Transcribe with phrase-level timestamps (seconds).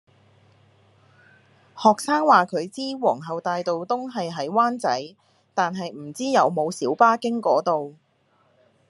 [1.77, 5.15] 學生話佢知皇后大道東係喺灣仔，
[5.53, 7.95] 但係唔知有冇小巴經嗰度